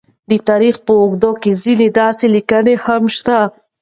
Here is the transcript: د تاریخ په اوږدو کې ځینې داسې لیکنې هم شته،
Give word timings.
د 0.29 0.31
تاریخ 0.49 0.75
په 0.85 0.93
اوږدو 1.01 1.31
کې 1.41 1.51
ځینې 1.63 1.87
داسې 1.99 2.25
لیکنې 2.35 2.75
هم 2.85 3.03
شته، 3.15 3.37